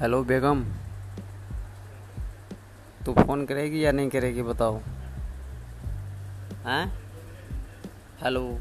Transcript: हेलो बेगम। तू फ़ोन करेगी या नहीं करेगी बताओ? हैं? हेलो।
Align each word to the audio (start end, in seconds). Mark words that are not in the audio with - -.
हेलो 0.00 0.24
बेगम। 0.24 0.64
तू 3.06 3.14
फ़ोन 3.14 3.46
करेगी 3.46 3.84
या 3.84 3.92
नहीं 3.92 4.10
करेगी 4.10 4.42
बताओ? 4.42 4.78
हैं? 6.66 6.92
हेलो। 8.22 8.58